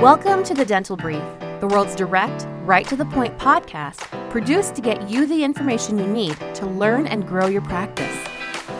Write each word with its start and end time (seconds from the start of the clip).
Welcome 0.00 0.44
to 0.44 0.54
the 0.54 0.64
Dental 0.64 0.96
Brief, 0.96 1.22
the 1.60 1.66
world's 1.66 1.94
direct, 1.94 2.46
right 2.62 2.88
to 2.88 2.96
the 2.96 3.04
point 3.04 3.36
podcast 3.36 4.00
produced 4.30 4.74
to 4.76 4.80
get 4.80 5.10
you 5.10 5.26
the 5.26 5.44
information 5.44 5.98
you 5.98 6.06
need 6.06 6.38
to 6.54 6.64
learn 6.64 7.06
and 7.06 7.28
grow 7.28 7.48
your 7.48 7.60
practice. 7.60 8.16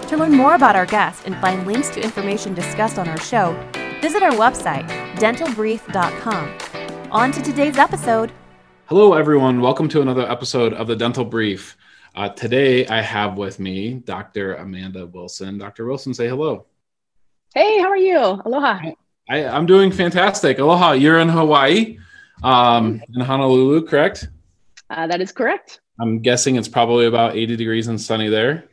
To 0.09 0.17
learn 0.17 0.33
more 0.33 0.55
about 0.55 0.77
our 0.77 0.87
guests 0.87 1.27
and 1.27 1.37
find 1.37 1.67
links 1.67 1.91
to 1.91 2.03
information 2.03 2.55
discussed 2.55 2.99
on 2.99 3.07
our 3.07 3.21
show, 3.21 3.53
visit 4.01 4.23
our 4.23 4.31
website, 4.31 4.89
dentalbrief.com. 5.17 7.11
On 7.11 7.33
to 7.33 7.43
today's 7.43 7.77
episode. 7.77 8.33
Hello, 8.87 9.13
everyone. 9.13 9.61
Welcome 9.61 9.91
to 9.91 10.01
another 10.01 10.27
episode 10.27 10.73
of 10.73 10.87
the 10.87 10.97
Dental 10.97 11.27
Brief. 11.27 11.77
Uh, 12.15 12.31
today, 12.31 12.87
I 12.87 13.03
have 13.03 13.37
with 13.37 13.61
me 13.61 13.93
Dr. 13.93 14.55
Amanda 14.55 15.05
Wilson. 15.05 15.59
Dr. 15.59 15.85
Wilson, 15.85 16.15
say 16.15 16.29
hello. 16.29 16.65
Hey, 17.55 17.79
how 17.79 17.89
are 17.89 17.97
you? 17.99 18.17
Aloha. 18.17 18.93
I, 19.29 19.39
am 19.39 19.67
doing 19.67 19.93
fantastic. 19.93 20.59
Aloha. 20.59 20.93
You're 20.93 21.19
in 21.19 21.29
Hawaii, 21.29 21.99
um, 22.43 23.03
in 23.15 23.21
Honolulu, 23.21 23.87
correct? 23.87 24.29
Uh, 24.89 25.07
that 25.07 25.21
is 25.21 25.33
correct. 25.33 25.81
I'm 26.01 26.21
guessing 26.21 26.57
it's 26.57 26.69
probably 26.69 27.07
about 27.07 27.37
80 27.37 27.57
degrees 27.57 27.89
and 27.89 28.01
sunny 28.01 28.29
there. 28.29 28.65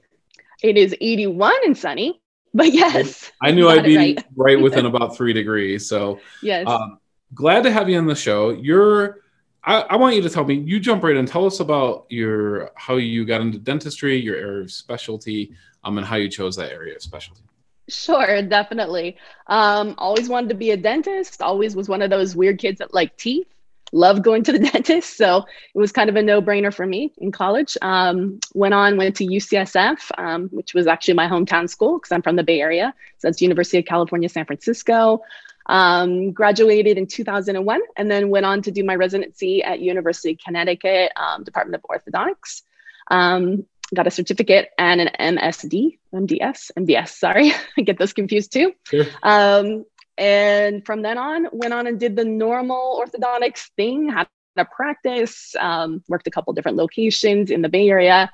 It 0.64 0.78
is 0.78 0.96
81 1.00 1.54
and 1.66 1.78
sunny, 1.78 2.22
but 2.54 2.74
yes. 2.74 3.32
I 3.42 3.52
knew 3.52 3.70
I'd 3.70 3.84
be 3.84 3.98
right. 3.98 4.26
right. 4.36 4.62
within 4.62 4.86
about 4.92 5.16
three 5.16 5.34
degrees. 5.34 5.88
So, 5.88 6.20
yes. 6.42 6.68
Um, 6.68 7.00
glad 7.34 7.64
to 7.64 7.72
have 7.72 7.90
you 7.90 7.98
on 7.98 8.08
the 8.08 8.16
show. 8.16 8.50
You're 8.50 9.22
I, 9.68 9.82
I, 9.82 9.96
want 9.98 10.16
you 10.16 10.22
to 10.22 10.30
tell 10.30 10.46
me, 10.46 10.56
you 10.56 10.80
jump 10.80 11.04
right 11.04 11.16
in. 11.18 11.26
Tell 11.26 11.46
us 11.46 11.60
about 11.60 12.06
your 12.08 12.72
how 12.76 12.96
you 12.96 13.26
got 13.26 13.42
into 13.42 13.60
dentistry, 13.60 14.18
your 14.18 14.38
area 14.38 14.62
of 14.62 14.72
specialty, 14.72 15.54
um, 15.84 15.98
and 15.98 16.08
how 16.08 16.16
you 16.16 16.30
chose 16.30 16.56
that 16.56 16.72
area 16.72 16.96
of 16.96 17.02
specialty. 17.02 17.44
Sure, 17.90 18.42
definitely. 18.42 19.18
Um, 19.48 19.96
always 19.98 20.28
wanted 20.28 20.50
to 20.50 20.56
be 20.56 20.72
a 20.72 20.78
dentist. 20.78 21.42
Always 21.42 21.76
was 21.76 21.88
one 21.88 22.02
of 22.02 22.10
those 22.10 22.36
weird 22.36 22.60
kids 22.60 22.80
that 22.80 22.94
like 22.94 23.16
teeth. 23.18 23.48
Loved 23.94 24.22
going 24.22 24.44
to 24.44 24.52
the 24.52 24.60
dentist, 24.72 25.16
so 25.16 25.46
it 25.74 25.78
was 25.80 25.94
kind 25.94 26.10
of 26.10 26.18
a 26.18 26.22
no-brainer 26.22 26.74
for 26.74 26.86
me 26.86 27.14
in 27.20 27.32
college. 27.32 27.78
Um, 27.82 28.42
went 28.54 28.74
on, 28.74 28.98
went 28.98 29.16
to 29.18 29.26
UCSF, 29.26 30.12
um, 30.18 30.50
which 30.50 30.74
was 30.74 30.88
actually 30.88 31.14
my 31.14 31.28
hometown 31.28 31.70
school 31.70 31.98
because 31.98 32.12
I'm 32.12 32.22
from 32.22 32.36
the 32.36 32.44
Bay 32.44 32.60
Area. 32.60 32.94
So 33.20 33.30
that's 33.30 33.42
University 33.42 33.78
of 33.78 33.86
California, 33.86 34.28
San 34.28 34.46
Francisco. 34.46 35.22
Um, 35.68 36.32
graduated 36.32 36.98
in 36.98 37.08
2001 37.08 37.82
and 37.98 38.12
then 38.12 38.30
went 38.30 38.46
on 38.46 38.62
to 38.64 38.72
do 38.72 38.84
my 38.84 38.96
residency 38.96 39.64
at 39.64 39.80
University 39.80 40.32
of 40.32 40.40
Connecticut, 40.40 41.12
um, 41.16 41.44
Department 41.46 41.82
of 41.82 41.90
Orthodontics. 41.90 42.64
Um, 43.10 43.66
got 43.94 44.08
a 44.08 44.12
certificate 44.12 44.70
and 44.78 45.02
an 45.02 45.38
MSD, 45.38 45.98
MDS, 46.14 46.72
MDS, 46.78 47.10
sorry, 47.10 47.52
I 47.78 47.82
get 47.82 47.98
those 47.98 48.14
confused 48.14 48.52
too. 48.52 48.74
Sure. 48.84 49.06
Um, 49.24 49.86
and 50.18 50.86
from 50.86 51.04
then 51.04 51.18
on, 51.18 51.48
went 51.52 51.74
on 51.74 51.88
and 51.88 52.00
did 52.00 52.16
the 52.16 52.26
normal 52.26 53.04
orthodontics 53.04 53.70
thing, 53.76 54.10
had 54.10 54.28
a 54.58 54.66
practice, 54.66 55.56
um, 55.60 56.04
worked 56.08 56.28
a 56.28 56.32
couple 56.32 56.54
different 56.54 56.78
locations 56.78 57.52
in 57.52 57.62
the 57.62 57.70
Bay 57.70 57.90
Area. 57.90 58.30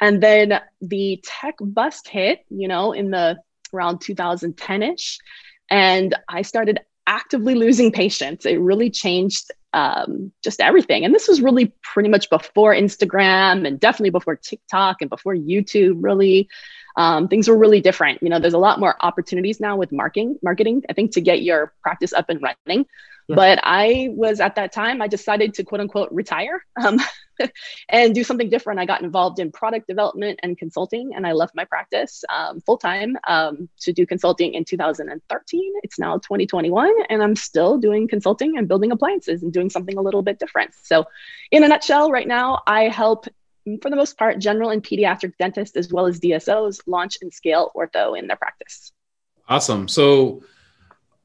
And 0.00 0.22
then 0.22 0.60
the 0.80 1.22
tech 1.24 1.54
bust 1.60 2.08
hit, 2.08 2.44
you 2.50 2.68
know, 2.68 2.92
in 2.92 3.10
the 3.10 3.38
around 3.72 4.00
2010 4.00 4.82
ish. 4.82 5.18
And 5.70 6.14
I 6.28 6.42
started 6.42 6.80
actively 7.06 7.54
losing 7.54 7.92
patients. 7.92 8.46
It 8.46 8.60
really 8.60 8.90
changed 8.90 9.50
um, 9.72 10.32
just 10.42 10.60
everything. 10.60 11.04
And 11.04 11.14
this 11.14 11.28
was 11.28 11.40
really 11.40 11.72
pretty 11.82 12.08
much 12.08 12.30
before 12.30 12.74
Instagram 12.74 13.66
and 13.66 13.78
definitely 13.78 14.10
before 14.10 14.36
TikTok 14.36 15.00
and 15.00 15.10
before 15.10 15.34
YouTube, 15.34 15.98
really. 16.00 16.48
Um, 16.96 17.28
things 17.28 17.46
were 17.48 17.56
really 17.56 17.80
different. 17.80 18.22
You 18.22 18.28
know, 18.28 18.40
there's 18.40 18.54
a 18.54 18.58
lot 18.58 18.80
more 18.80 18.96
opportunities 19.00 19.60
now 19.60 19.76
with 19.76 19.92
marketing, 19.92 20.38
marketing, 20.42 20.82
I 20.90 20.94
think, 20.94 21.12
to 21.12 21.20
get 21.20 21.42
your 21.42 21.72
practice 21.80 22.12
up 22.12 22.28
and 22.28 22.42
running. 22.42 22.86
But 23.28 23.60
I 23.62 24.08
was 24.12 24.40
at 24.40 24.54
that 24.56 24.72
time, 24.72 25.02
I 25.02 25.06
decided 25.06 25.54
to 25.54 25.64
quote 25.64 25.80
unquote 25.80 26.10
retire. 26.10 26.64
Um, 26.82 26.98
and 27.88 28.14
do 28.14 28.24
something 28.24 28.50
different. 28.50 28.80
I 28.80 28.86
got 28.86 29.02
involved 29.02 29.38
in 29.38 29.52
product 29.52 29.86
development 29.86 30.40
and 30.42 30.58
consulting, 30.58 31.14
and 31.14 31.26
I 31.26 31.32
left 31.32 31.54
my 31.54 31.64
practice 31.64 32.24
um, 32.34 32.60
full 32.62 32.78
time 32.78 33.16
um, 33.26 33.68
to 33.80 33.92
do 33.92 34.06
consulting 34.06 34.54
in 34.54 34.64
2013. 34.64 35.72
It's 35.82 35.98
now 35.98 36.18
2021, 36.18 36.92
and 37.08 37.22
I'm 37.22 37.36
still 37.36 37.78
doing 37.78 38.08
consulting 38.08 38.58
and 38.58 38.68
building 38.68 38.92
appliances 38.92 39.42
and 39.42 39.52
doing 39.52 39.70
something 39.70 39.96
a 39.96 40.02
little 40.02 40.22
bit 40.22 40.38
different. 40.38 40.72
So, 40.82 41.04
in 41.50 41.64
a 41.64 41.68
nutshell, 41.68 42.10
right 42.10 42.28
now, 42.28 42.62
I 42.66 42.88
help 42.88 43.26
for 43.82 43.90
the 43.90 43.96
most 43.96 44.16
part, 44.16 44.38
general 44.38 44.70
and 44.70 44.82
pediatric 44.82 45.36
dentists, 45.38 45.76
as 45.76 45.92
well 45.92 46.06
as 46.06 46.18
DSOs, 46.18 46.80
launch 46.86 47.18
and 47.20 47.32
scale 47.32 47.70
ortho 47.76 48.18
in 48.18 48.26
their 48.26 48.36
practice. 48.36 48.92
Awesome. 49.46 49.88
So, 49.88 50.42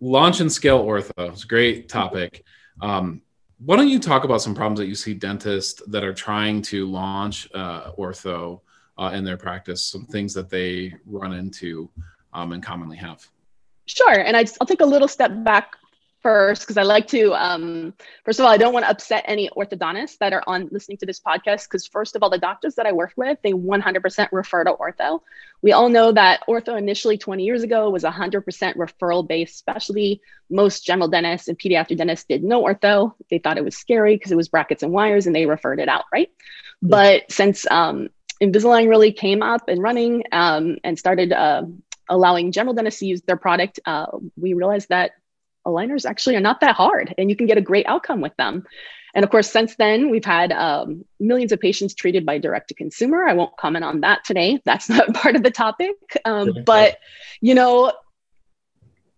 launch 0.04 0.42
and 0.42 0.52
scale 0.52 0.84
ortho 0.84 1.34
is 1.34 1.44
a 1.46 1.48
great 1.48 1.88
topic. 1.88 2.44
Um, 2.82 3.22
why 3.66 3.78
don't 3.78 3.88
you 3.88 4.00
talk 4.00 4.26
about 4.26 4.42
some 4.42 4.54
problems 4.54 4.80
that 4.80 4.88
you 4.88 4.96
see 4.96 5.14
dentists 5.14 5.82
that 5.88 6.04
are 6.04 6.14
trying 6.14 6.62
to 6.64 6.86
launch 6.86 7.48
uh, 7.54 7.92
ortho 7.94 8.60
uh, 8.98 9.12
in 9.14 9.24
their 9.24 9.38
practice, 9.38 9.82
some 9.82 10.06
things 10.06 10.34
that 10.34 10.50
they 10.50 10.94
run 11.06 11.34
into 11.34 11.90
um, 12.34 12.52
and 12.52 12.62
commonly 12.62 12.98
have? 12.98 13.26
Sure. 13.86 14.20
And 14.20 14.36
I, 14.36 14.46
will 14.60 14.68
take 14.68 14.82
a 14.82 14.86
little 14.86 15.08
step 15.08 15.32
back 15.44 15.78
first 16.24 16.64
because 16.64 16.78
I 16.78 16.84
like 16.84 17.08
to. 17.10 17.34
Um, 17.34 17.94
first 18.26 18.40
of 18.40 18.46
all, 18.46 18.52
I 18.52 18.58
don't 18.58 18.74
want 18.74 18.86
to 18.86 18.90
upset 18.90 19.26
any 19.28 19.50
orthodontists 19.50 20.18
that 20.20 20.34
are 20.34 20.44
on 20.48 20.70
listening 20.72 20.98
to 21.00 21.06
this 21.06 21.20
podcast 21.20 21.66
because 21.66 21.86
first 21.86 22.16
of 22.16 22.24
all, 22.24 22.30
the 22.30 22.40
doctors 22.40 22.76
that 22.76 22.86
I 22.86 22.94
work 22.94 23.14
with, 23.16 23.38
they 23.44 23.52
100% 23.52 24.30
refer 24.32 24.64
to 24.64 24.74
ortho. 24.74 25.20
We 25.62 25.74
all 25.74 25.90
know 25.90 26.12
that 26.12 26.42
ortho 26.48 26.78
initially 26.78 27.18
20 27.18 27.44
years 27.44 27.62
ago 27.62 27.90
was 27.90 28.04
100% 28.04 28.44
referral 28.76 29.28
based 29.28 29.58
specialty. 29.58 30.22
Most 30.50 30.86
general 30.86 31.10
dentists 31.10 31.48
and 31.48 31.60
pediatric 31.60 31.98
dentists 31.98 32.26
did 32.26 32.44
no 32.44 32.64
ortho. 32.64 33.14
They 33.30 33.38
thought 33.38 33.58
it 33.58 33.66
was 33.66 33.78
scary 33.78 34.16
because 34.16 34.32
it 34.32 34.38
was 34.38 34.50
brackets 34.50 34.82
and 34.82 34.92
wires, 34.92 35.28
and 35.28 35.36
they 35.36 35.46
referred 35.46 35.80
it 35.80 35.90
out, 35.90 36.06
right? 36.12 36.32
But 36.82 37.32
since 37.32 37.70
um, 37.70 38.10
Invisalign 38.42 38.90
really 38.90 39.12
came 39.12 39.42
up 39.42 39.68
and 39.68 39.82
running 39.82 40.24
um, 40.32 40.78
and 40.84 40.98
started 40.98 41.32
uh, 41.32 41.64
allowing 42.10 42.52
general 42.52 42.74
dentists 42.74 43.00
to 43.00 43.06
use 43.06 43.22
their 43.22 43.38
product, 43.38 43.80
uh, 43.86 44.08
we 44.36 44.54
realized 44.54 44.90
that 44.90 45.12
aligners 45.66 46.06
actually 46.06 46.36
are 46.36 46.42
not 46.42 46.60
that 46.62 46.76
hard 46.76 47.14
and 47.18 47.30
you 47.30 47.36
can 47.36 47.48
get 47.48 47.58
a 47.58 47.62
great 47.62 47.86
outcome 47.88 48.22
with 48.22 48.36
them. 48.38 48.64
And 49.16 49.24
of 49.24 49.30
course, 49.30 49.50
since 49.50 49.76
then, 49.76 50.10
we've 50.10 50.26
had 50.26 50.52
um, 50.52 51.06
millions 51.20 51.52
of 51.52 51.60
patients 51.60 51.94
treated 51.94 52.26
by 52.26 52.40
direct 52.40 52.70
to 52.70 52.74
consumer. 52.74 53.26
I 53.26 53.34
won't 53.34 53.56
comment 53.58 53.86
on 53.86 54.02
that 54.02 54.24
today. 54.26 54.60
That's 54.66 54.90
not 54.90 55.14
part 55.14 55.36
of 55.36 55.44
the 55.44 55.52
topic. 55.52 55.96
Um, 56.26 56.64
but, 56.66 56.98
you 57.40 57.54
know, 57.54 57.94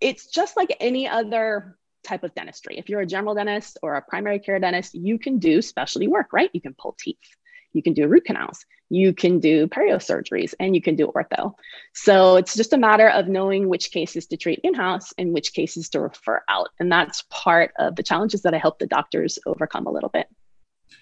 it's 0.02 0.28
just 0.28 0.58
like 0.58 0.76
any 0.80 1.08
other 1.08 1.78
type 2.04 2.24
of 2.24 2.36
dentistry. 2.36 2.78
If 2.78 2.90
you're 2.90 3.02
a 3.02 3.06
general 3.06 3.36
dentist 3.36 3.80
or 3.82 3.96
a 3.96 4.02
primary 4.02 4.40
care 4.40 4.60
dentist, 4.60 4.94
you 4.94 5.18
can 5.18 5.40
do 5.40 5.62
specialty 5.62 6.08
work, 6.08 6.34
right? 6.34 6.50
You 6.54 6.62
can 6.62 6.76
pull 6.78 6.96
teeth, 7.00 7.18
you 7.76 7.84
can 7.84 7.94
do 7.94 8.08
root 8.08 8.26
canals, 8.26 8.66
you 8.90 9.14
can 9.14 9.40
do 9.40 9.68
perio 9.68 9.98
surgeries, 9.98 10.54
and 10.60 10.76
you 10.76 10.82
can 10.82 10.96
do 10.96 11.12
ortho. 11.16 11.54
So 11.94 12.38
it's 12.38 12.56
just 12.56 12.74
a 12.74 12.78
matter 12.78 13.10
of 13.10 13.28
knowing 13.28 13.68
which 13.68 13.92
cases 13.92 14.26
to 14.28 14.38
treat 14.38 14.62
in 14.64 14.74
house 14.74 15.14
and 15.18 15.34
which 15.34 15.54
cases 15.54 15.90
to 15.90 16.00
refer 16.00 16.42
out. 16.50 16.70
And 16.80 16.92
that's 16.92 17.24
part 17.30 17.72
of 17.78 17.96
the 17.96 18.04
challenges 18.04 18.42
that 18.44 18.54
I 18.54 18.58
help 18.58 18.80
the 18.80 18.88
doctors 18.88 19.38
overcome 19.46 19.88
a 19.88 19.92
little 19.92 20.10
bit. 20.10 20.28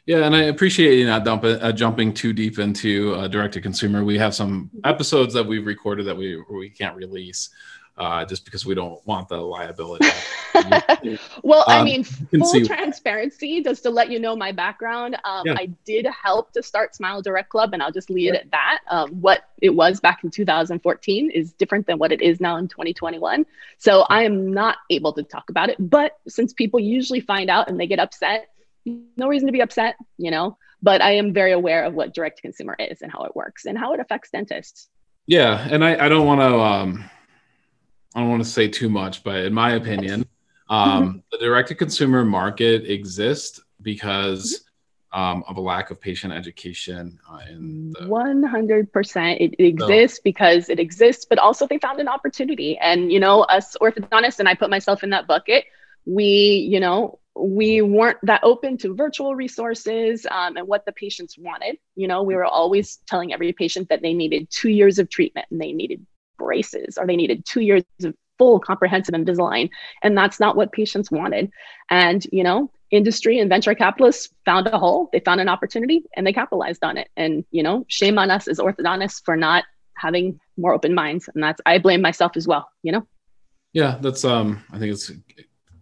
Yeah, 0.06 0.25
and 0.25 0.35
I 0.35 0.44
appreciate 0.44 0.97
you 0.97 1.06
not 1.06 1.23
dumping, 1.23 1.61
uh, 1.61 1.72
jumping 1.72 2.13
too 2.13 2.34
deep 2.34 2.59
into 2.59 3.16
uh, 3.16 3.28
direct 3.28 3.53
to 3.53 3.61
consumer. 3.61 4.03
We 4.03 4.17
have 4.17 4.35
some 4.35 4.69
episodes 4.84 5.34
that 5.34 5.45
we've 5.45 5.66
recorded 5.66 6.07
that 6.07 6.17
we 6.17 6.41
we 6.51 6.69
can't 6.69 6.95
release 6.95 7.50
uh, 7.98 8.26
just 8.26 8.46
because 8.46 8.66
we 8.66 8.74
don't 8.74 9.06
want 9.06 9.28
the 9.28 9.38
liability. 9.38 10.08
well, 11.44 11.62
um, 11.62 11.66
I 11.68 11.84
mean, 11.84 12.04
full 12.04 12.46
see. 12.46 12.66
transparency, 12.66 13.62
just 13.62 13.84
to 13.84 13.90
let 13.90 14.09
you 14.09 14.20
know 14.20 14.36
my 14.36 14.52
background. 14.52 15.16
Um, 15.24 15.46
yeah. 15.46 15.56
I 15.58 15.68
did 15.86 16.08
help 16.08 16.52
to 16.53 16.64
start 16.64 16.96
Smile 16.96 17.22
Direct 17.22 17.50
Club, 17.50 17.74
and 17.74 17.84
I'll 17.84 17.92
just 17.92 18.09
leave 18.09 18.34
it 18.34 18.36
at 18.36 18.52
that. 18.52 18.80
Um, 18.90 19.22
what 19.22 19.44
it 19.62 19.70
was 19.70 20.00
back 20.00 20.24
in 20.24 20.32
2014 20.32 21.30
is 21.32 21.53
different 21.53 21.86
than 21.86 22.00
what 22.00 22.12
it 22.12 22.22
is 22.22 22.40
now 22.40 22.58
in 22.58 22.68
2021. 22.68 23.46
So 23.78 24.02
I 24.02 24.24
am 24.24 24.52
not 24.52 24.78
able 24.90 25.14
to 25.14 25.24
talk 25.24 25.50
about 25.50 25.70
it. 25.70 25.78
But 25.80 26.18
since 26.28 26.53
people 26.53 26.80
usually 26.80 27.20
find 27.20 27.50
out 27.50 27.70
and 27.70 27.79
they 27.79 27.88
get 27.88 28.00
upset, 28.00 28.47
no 28.85 29.28
reason 29.28 29.47
to 29.47 29.53
be 29.53 29.62
upset, 29.62 29.96
you 30.17 30.32
know. 30.32 30.58
But 30.82 31.02
I 31.02 31.12
am 31.12 31.32
very 31.32 31.53
aware 31.53 31.85
of 31.85 31.94
what 31.94 32.14
direct 32.14 32.38
to 32.38 32.41
consumer 32.41 32.76
is 32.78 33.02
and 33.02 33.12
how 33.12 33.23
it 33.23 33.35
works 33.35 33.66
and 33.66 33.78
how 33.78 33.94
it 33.94 34.00
affects 34.00 34.32
dentists. 34.32 34.90
Yeah, 35.26 35.66
and 35.72 35.85
I, 35.85 36.06
I 36.06 36.09
don't 36.09 36.26
want 36.26 36.41
to 36.41 36.59
um, 36.59 37.09
I 38.16 38.20
don't 38.20 38.30
want 38.30 38.44
to 38.44 38.50
say 38.50 38.68
too 38.68 38.90
much, 38.90 39.24
but 39.24 39.38
in 39.46 39.54
my 39.54 39.74
opinion, 39.74 40.28
um, 40.70 41.08
mm-hmm. 41.08 41.18
the 41.32 41.38
direct 41.38 41.70
to 41.70 41.76
consumer 41.76 42.24
market 42.24 42.90
exists 42.90 43.60
because 43.82 44.64
um, 45.14 45.44
of 45.48 45.58
a 45.58 45.62
lack 45.62 45.92
of 45.92 46.02
patient 46.02 46.34
education. 46.34 47.20
Uh, 47.30 47.40
in 47.50 47.92
the- 47.92 48.00
100%. 48.02 49.38
It, 49.40 49.56
it 49.60 49.64
exists 49.64 50.18
so. 50.18 50.22
because 50.24 50.70
it 50.70 50.80
exists, 50.80 51.26
but 51.26 51.38
also 51.38 51.68
they 51.68 51.78
found 51.78 52.00
an 52.00 52.08
opportunity. 52.08 52.78
And, 52.80 53.12
you 53.12 53.20
know, 53.20 53.42
us 53.42 53.78
orthodontists, 53.80 54.40
and 54.40 54.50
I 54.50 54.56
put 54.56 54.70
myself 54.70 55.04
in 55.04 55.12
that 55.12 55.28
bucket, 55.28 55.66
we, 56.06 56.68
you 56.70 56.80
know, 56.80 57.20
we 57.36 57.82
weren't 57.82 58.18
that 58.24 58.42
open 58.44 58.78
to 58.78 58.94
virtual 58.94 59.36
resources 59.36 60.26
um, 60.30 60.58
and 60.58 60.68
what 60.68 60.86
the 60.86 60.92
patients 60.92 61.38
wanted. 61.38 61.78
You 61.96 62.08
know, 62.08 62.24
we 62.24 62.36
were 62.36 62.46
always 62.46 62.98
telling 63.08 63.34
every 63.34 63.54
patient 63.54 63.90
that 63.90 64.02
they 64.02 64.14
needed 64.14 64.50
two 64.52 64.70
years 64.70 65.00
of 65.00 65.10
treatment 65.10 65.48
and 65.50 65.60
they 65.60 65.72
needed 65.72 66.06
braces 66.43 66.97
or 66.97 67.07
they 67.07 67.16
needed 67.16 67.45
two 67.45 67.61
years 67.61 67.84
of 68.03 68.16
full 68.37 68.59
comprehensive 68.59 69.16
Invisalign. 69.16 69.69
And 70.01 70.17
that's 70.17 70.40
not 70.40 70.55
what 70.55 70.72
patients 70.72 71.11
wanted. 71.11 71.51
And, 71.90 72.25
you 72.31 72.43
know, 72.43 72.72
industry 72.91 73.40
and 73.40 73.49
venture 73.49 73.75
capitalists 73.75 74.29
found 74.45 74.67
a 74.67 74.78
hole, 74.78 75.09
they 75.11 75.19
found 75.19 75.41
an 75.41 75.49
opportunity 75.49 76.03
and 76.16 76.25
they 76.25 76.34
capitalized 76.34 76.84
on 76.84 76.97
it. 76.97 77.09
And, 77.17 77.45
you 77.51 77.63
know, 77.63 77.85
shame 77.87 78.17
on 78.17 78.29
us 78.31 78.47
as 78.47 78.59
orthodontists 78.59 79.22
for 79.23 79.35
not 79.35 79.63
having 79.95 80.40
more 80.57 80.73
open 80.73 80.93
minds. 80.93 81.29
And 81.34 81.43
that's, 81.43 81.61
I 81.66 81.78
blame 81.78 82.01
myself 82.01 82.34
as 82.35 82.47
well, 82.47 82.69
you 82.81 82.91
know? 82.91 83.07
Yeah, 83.73 83.97
that's, 84.01 84.23
um, 84.25 84.63
I 84.72 84.78
think 84.78 84.91
it's 84.91 85.11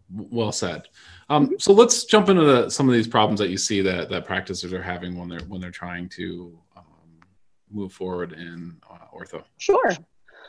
well 0.09 0.51
said. 0.51 0.87
Um, 1.29 1.47
mm-hmm. 1.47 1.55
so 1.57 1.73
let's 1.73 2.05
jump 2.05 2.29
into 2.29 2.43
the, 2.43 2.69
some 2.69 2.87
of 2.87 2.93
these 2.93 3.07
problems 3.07 3.39
that 3.39 3.49
you 3.49 3.57
see 3.57 3.81
that, 3.81 4.09
that 4.09 4.25
practices 4.25 4.73
are 4.73 4.83
having 4.83 5.17
when 5.17 5.29
they're, 5.29 5.45
when 5.47 5.61
they're 5.61 5.71
trying 5.71 6.09
to 6.09 6.57
um, 6.77 6.83
move 7.69 7.93
forward 7.93 8.33
in 8.33 8.77
uh, 8.89 9.05
ortho. 9.13 9.43
Sure. 9.57 9.91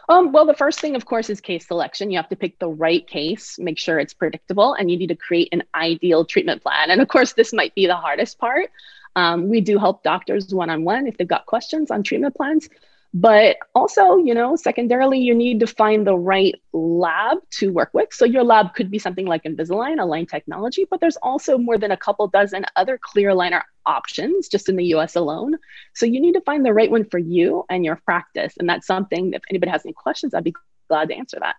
Um, 0.08 0.32
well, 0.32 0.46
the 0.46 0.54
first 0.54 0.81
thing, 0.81 0.96
of 0.96 1.04
course, 1.04 1.31
is 1.31 1.40
case 1.40 1.66
selection. 1.66 2.10
You 2.10 2.19
have 2.19 2.28
to 2.31 2.37
pick 2.37 2.58
the 2.58 2.69
right 2.69 3.06
case, 3.06 3.58
make 3.58 3.78
sure 3.78 3.99
it's 3.99 4.14
predictable, 4.14 4.75
and 4.75 4.90
you 4.90 4.96
need 4.96 5.08
to 5.08 5.16
create 5.16 5.49
an 5.52 5.62
ideal 5.75 6.25
treatment 6.25 6.62
plan. 6.62 6.90
And 6.90 7.00
of 7.00 7.08
course, 7.08 7.34
this 7.34 7.52
might 7.52 7.75
be 7.75 7.87
the 7.87 7.96
hardest 7.96 8.38
part. 8.38 8.70
Um, 9.14 9.49
we 9.49 9.60
do 9.60 9.78
help 9.78 10.02
doctors 10.02 10.52
one 10.54 10.70
on 10.70 10.84
one 10.84 11.06
if 11.06 11.16
they've 11.16 11.28
got 11.28 11.46
questions 11.46 11.90
on 11.90 12.02
treatment 12.02 12.34
plans. 12.34 12.69
But 13.14 13.58
also, 13.74 14.16
you 14.16 14.32
know, 14.32 14.56
secondarily, 14.56 15.18
you 15.18 15.34
need 15.34 15.60
to 15.60 15.66
find 15.66 16.06
the 16.06 16.16
right 16.16 16.54
lab 16.72 17.38
to 17.58 17.70
work 17.70 17.90
with. 17.92 18.08
So 18.12 18.24
your 18.24 18.42
lab 18.42 18.74
could 18.74 18.90
be 18.90 18.98
something 18.98 19.26
like 19.26 19.42
Invisalign, 19.42 20.00
Align 20.00 20.24
Technology, 20.24 20.86
but 20.90 21.00
there's 21.00 21.18
also 21.18 21.58
more 21.58 21.76
than 21.76 21.90
a 21.90 21.96
couple 21.96 22.26
dozen 22.28 22.64
other 22.74 22.98
clear 23.02 23.30
aligner 23.30 23.62
options 23.84 24.48
just 24.48 24.70
in 24.70 24.76
the 24.76 24.84
US 24.94 25.14
alone. 25.14 25.58
So 25.94 26.06
you 26.06 26.20
need 26.20 26.32
to 26.32 26.40
find 26.40 26.64
the 26.64 26.72
right 26.72 26.90
one 26.90 27.04
for 27.04 27.18
you 27.18 27.66
and 27.68 27.84
your 27.84 27.96
practice. 27.96 28.54
And 28.58 28.66
that's 28.66 28.86
something, 28.86 29.34
if 29.34 29.42
anybody 29.50 29.70
has 29.70 29.84
any 29.84 29.92
questions, 29.92 30.32
I'd 30.32 30.44
be 30.44 30.54
glad 30.88 31.08
to 31.10 31.14
answer 31.14 31.38
that. 31.40 31.56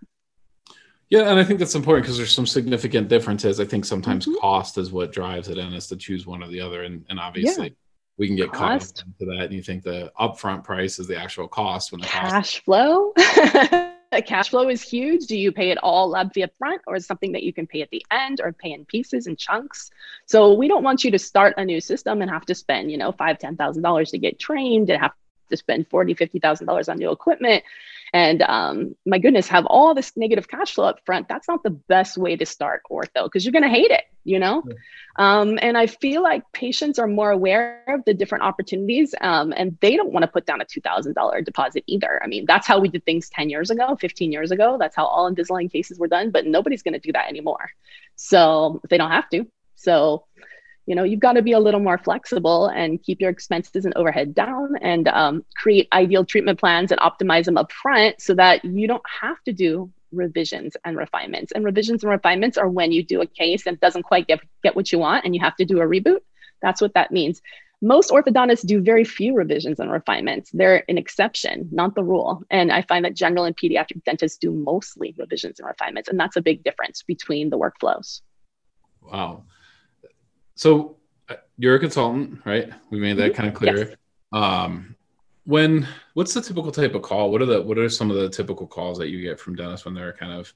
Yeah, 1.11 1.29
and 1.29 1.38
I 1.38 1.44
think 1.44 1.59
that's 1.59 1.75
important 1.75 2.05
because 2.05 2.17
there's 2.17 2.31
some 2.31 2.47
significant 2.47 3.09
differences. 3.09 3.59
I 3.59 3.65
think 3.65 3.85
sometimes 3.85 4.25
mm-hmm. 4.25 4.39
cost 4.39 4.79
is 4.79 4.91
what 4.91 5.11
drives 5.11 5.50
a 5.50 5.53
dentist 5.53 5.89
to 5.89 5.97
choose 5.97 6.25
one 6.25 6.41
or 6.41 6.47
the 6.47 6.61
other. 6.61 6.81
And, 6.81 7.05
and 7.09 7.19
obviously, 7.19 7.67
yeah 7.67 7.73
we 8.18 8.27
can 8.27 8.36
get 8.36 8.51
cost. 8.51 8.98
caught 8.98 9.06
into 9.06 9.36
that 9.36 9.45
and 9.45 9.54
you 9.54 9.63
think 9.63 9.83
the 9.83 10.12
upfront 10.19 10.63
price 10.63 11.00
is 11.00 11.07
the 11.07 11.18
actual 11.18 11.48
cost 11.48 11.92
when 11.92 12.01
the 12.01 12.07
cash 12.07 12.31
cost- 12.31 12.60
flow? 12.65 13.13
Cash 14.21 14.50
flow 14.50 14.69
is 14.69 14.81
huge. 14.81 15.25
Do 15.25 15.36
you 15.36 15.51
pay 15.51 15.71
it 15.71 15.77
all 15.81 16.15
up 16.15 16.33
front 16.57 16.81
or 16.86 16.95
is 16.95 17.06
something 17.06 17.31
that 17.31 17.44
you 17.44 17.51
can 17.51 17.65
pay 17.65 17.81
at 17.81 17.89
the 17.89 18.06
end 18.12 18.42
or 18.44 18.54
pay 18.54 18.71
in 18.71 18.86
pieces 18.86 19.27
and 19.27 19.38
chunks? 19.38 19.89
So 20.27 20.54
we 20.54 20.68
don't 20.68 20.83
want 20.83 21.04
you 21.04 21.12
to 21.12 21.19
start 21.19 21.56
a 21.57 21.65
new 21.65 21.81
system 21.81 22.21
and 22.21 22.30
have 22.30 22.45
to 22.45 22.56
spend 22.56 22.92
you 22.92 22.98
know 22.98 23.12
five 23.12 23.39
ten 23.39 23.56
thousand 23.57 23.81
dollars 23.81 24.12
to 24.12 24.18
get 24.18 24.39
trained 24.39 24.89
and 24.89 25.01
have 25.01 25.13
to 25.50 25.57
spend 25.57 25.88
forty 25.90 26.13
fifty 26.13 26.40
thousand 26.40 26.68
dollars 26.68 26.90
on 26.90 26.98
new 26.98 27.12
equipment 27.12 27.63
and 28.13 28.44
um, 28.44 28.95
my 29.07 29.18
goodness, 29.18 29.48
have 29.48 29.66
all 29.66 29.95
this 29.95 30.16
negative 30.16 30.48
cash 30.48 30.75
flow 30.75 30.86
up 30.86 31.00
front. 31.04 31.28
That's 31.28 31.48
not 31.48 31.63
the 31.63 31.72
best 31.72 32.16
way 32.16 32.36
to 32.36 32.45
start 32.45 32.84
ortho 32.90 33.24
because 33.24 33.44
you're 33.44 33.51
going 33.51 33.63
to 33.63 33.69
hate 33.69 33.90
it, 33.90 34.04
you 34.24 34.38
know? 34.38 34.63
Yeah. 34.68 34.75
Um, 35.16 35.57
and 35.60 35.75
I 35.75 35.88
feel 35.88 36.22
like 36.22 36.44
patients 36.54 37.00
are 37.00 37.07
more 37.07 37.31
aware 37.31 37.84
of 37.88 38.06
the 38.06 38.13
different 38.13 38.44
opportunities 38.44 39.16
um, 39.19 39.51
and 39.57 39.75
they 39.81 39.95
don't 39.98 40.13
want 40.13 40.24
to 40.24 40.28
put 40.28 40.45
down 40.45 40.62
a 40.62 40.66
$2,000 40.66 41.44
deposit 41.44 41.84
either. 41.88 42.22
I 42.24 42.28
mean, 42.28 42.46
that's 42.46 42.68
how 42.68 42.80
we 42.80 42.88
did 42.88 43.04
things 43.04 43.30
10 43.30 43.50
years 43.50 43.72
ago, 43.72 43.96
15 44.00 44.31
years 44.31 44.51
ago. 44.51 44.78
That's 44.80 44.96
how 44.96 45.07
all 45.07 45.31
Invisalign 45.31 45.72
cases 45.72 45.98
were 45.98 46.07
done, 46.07 46.30
but 46.30 46.46
nobody's 46.46 46.84
going 46.84 46.94
to 46.94 47.00
do 47.00 47.13
that 47.13 47.30
anymore. 47.30 47.72
So 48.16 48.80
they 48.92 49.00
don't 49.00 49.12
have 49.12 49.30
to. 49.31 49.48
So 49.75 50.25
you 50.85 50.95
know 50.95 51.03
you've 51.03 51.19
got 51.19 51.33
to 51.33 51.41
be 51.41 51.53
a 51.53 51.59
little 51.59 51.80
more 51.80 51.97
flexible 51.97 52.68
and 52.68 53.01
keep 53.01 53.21
your 53.21 53.30
expenses 53.30 53.85
and 53.85 53.94
overhead 53.95 54.33
down 54.33 54.75
and 54.81 55.07
um, 55.07 55.45
create 55.56 55.88
ideal 55.94 56.25
treatment 56.25 56.59
plans 56.59 56.91
and 56.91 57.00
optimize 57.00 57.45
them 57.45 57.57
up 57.57 57.71
front 57.71 58.21
so 58.21 58.33
that 58.33 58.63
you 58.65 58.88
don't 58.88 59.03
have 59.21 59.41
to 59.44 59.53
do 59.53 59.91
revisions 60.12 60.77
and 60.85 60.97
refinements. 60.97 61.51
And 61.51 61.65
revisions 61.65 62.03
and 62.03 62.12
refinements 62.12 62.57
are 62.57 62.69
when 62.69 62.91
you 62.91 63.03
do 63.03 63.21
a 63.21 63.25
case 63.25 63.65
and 63.65 63.80
doesn't 63.80 64.03
quite 64.03 64.27
get, 64.27 64.39
get 64.62 64.75
what 64.75 64.91
you 64.91 65.00
want 65.00 65.25
and 65.25 65.35
you 65.35 65.41
have 65.41 65.56
to 65.57 65.65
do 65.65 65.81
a 65.81 65.85
reboot. 65.85 66.19
That's 66.62 66.81
what 66.81 66.94
that 66.94 67.12
means. 67.12 67.41
Most 67.81 68.12
orthodontists 68.12 68.65
do 68.65 68.79
very 68.79 69.03
few 69.03 69.36
revisions 69.36 69.79
and 69.79 69.91
refinements. 69.91 70.51
They're 70.53 70.86
an 70.88 70.97
exception 70.97 71.68
not 71.71 71.95
the 71.95 72.03
rule. 72.03 72.44
And 72.50 72.71
i 72.71 72.81
find 72.83 73.03
that 73.03 73.15
general 73.15 73.44
and 73.44 73.57
pediatric 73.57 74.03
dentists 74.06 74.38
do 74.38 74.51
mostly 74.51 75.13
revisions 75.18 75.59
and 75.59 75.68
refinements 75.68 76.09
and 76.09 76.19
that's 76.19 76.38
a 76.38 76.41
big 76.41 76.63
difference 76.63 77.03
between 77.03 77.50
the 77.50 77.57
workflows. 77.57 78.21
Wow 79.01 79.44
so 80.55 80.97
uh, 81.29 81.35
you're 81.57 81.75
a 81.75 81.79
consultant, 81.79 82.41
right? 82.45 82.69
We 82.89 83.00
made 83.00 83.17
that 83.17 83.31
mm-hmm. 83.31 83.41
kind 83.41 83.50
of 83.50 83.55
clear. 83.55 83.77
Yes. 83.77 83.95
Um, 84.31 84.95
when 85.45 85.88
what's 86.13 86.33
the 86.33 86.41
typical 86.41 86.71
type 86.71 86.95
of 86.95 87.01
call? 87.01 87.31
What 87.31 87.41
are 87.41 87.45
the 87.45 87.61
what 87.61 87.77
are 87.77 87.89
some 87.89 88.09
of 88.09 88.17
the 88.17 88.29
typical 88.29 88.65
calls 88.65 88.97
that 88.97 89.09
you 89.09 89.21
get 89.21 89.39
from 89.39 89.55
dentists 89.55 89.85
when 89.85 89.94
they're 89.94 90.13
kind 90.13 90.31
of 90.31 90.53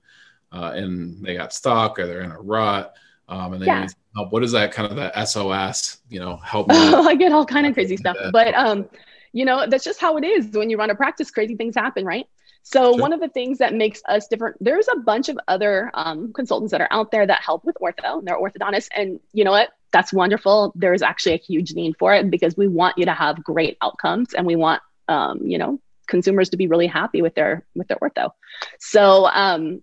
uh, 0.51 0.73
in 0.75 1.21
they 1.21 1.35
got 1.35 1.53
stuck 1.53 1.99
or 1.99 2.07
they're 2.07 2.21
in 2.21 2.31
a 2.31 2.39
rut? 2.39 2.95
Um, 3.29 3.53
and 3.53 3.61
they 3.61 3.65
yeah. 3.65 3.81
need 3.81 3.91
help. 4.15 4.31
What 4.31 4.43
is 4.43 4.53
that 4.53 4.71
kind 4.71 4.89
of 4.89 4.95
the 4.95 5.25
SOS? 5.25 5.97
You 6.09 6.21
know, 6.21 6.37
help. 6.37 6.67
I 6.71 7.15
get 7.15 7.33
all 7.33 7.45
kind 7.45 7.67
of 7.67 7.73
crazy 7.73 7.97
stuff, 7.97 8.15
but 8.31 8.53
um, 8.53 8.89
you 9.33 9.45
know, 9.45 9.67
that's 9.67 9.83
just 9.83 9.99
how 9.99 10.17
it 10.17 10.23
is 10.23 10.49
when 10.51 10.69
you 10.69 10.77
run 10.77 10.89
a 10.89 10.95
practice. 10.95 11.29
Crazy 11.29 11.55
things 11.55 11.75
happen, 11.75 12.05
right? 12.05 12.25
So 12.63 12.93
sure. 12.93 13.01
one 13.01 13.13
of 13.13 13.19
the 13.19 13.29
things 13.29 13.59
that 13.59 13.73
makes 13.73 14.01
us 14.09 14.27
different, 14.27 14.57
there's 14.59 14.87
a 14.93 14.97
bunch 14.97 15.29
of 15.29 15.39
other 15.47 15.89
um, 15.93 16.33
consultants 16.33 16.71
that 16.71 16.81
are 16.81 16.87
out 16.91 17.11
there 17.11 17.25
that 17.25 17.41
help 17.41 17.63
with 17.63 17.77
ortho. 17.81 18.19
And 18.19 18.27
they're 18.27 18.39
orthodontists, 18.39 18.89
and 18.95 19.19
you 19.31 19.43
know 19.43 19.51
what? 19.51 19.69
That's 19.91 20.13
wonderful. 20.13 20.73
There's 20.75 21.01
actually 21.01 21.35
a 21.35 21.37
huge 21.39 21.73
need 21.73 21.95
for 21.97 22.13
it 22.13 22.29
because 22.29 22.57
we 22.57 22.67
want 22.67 22.97
you 22.97 23.05
to 23.05 23.13
have 23.13 23.43
great 23.43 23.77
outcomes, 23.81 24.33
and 24.33 24.45
we 24.45 24.55
want 24.55 24.81
um, 25.07 25.41
you 25.45 25.57
know 25.57 25.79
consumers 26.07 26.49
to 26.49 26.57
be 26.57 26.67
really 26.67 26.87
happy 26.87 27.21
with 27.21 27.35
their 27.35 27.65
with 27.75 27.87
their 27.87 27.97
ortho. 27.97 28.31
So 28.79 29.27
um, 29.27 29.81